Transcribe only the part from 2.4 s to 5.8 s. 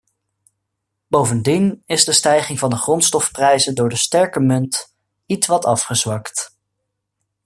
van de grondstofprijzen door de sterke munt ietwat